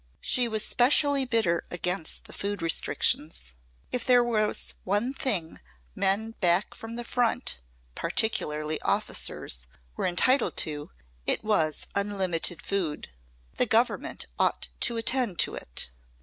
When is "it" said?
11.27-11.43, 15.53-15.91